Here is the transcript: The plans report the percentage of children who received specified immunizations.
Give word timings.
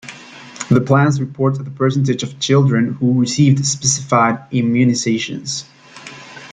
The 0.71 0.81
plans 0.81 1.21
report 1.21 1.63
the 1.63 1.69
percentage 1.69 2.23
of 2.23 2.39
children 2.39 2.93
who 2.93 3.19
received 3.19 3.63
specified 3.67 4.49
immunizations. 4.49 5.65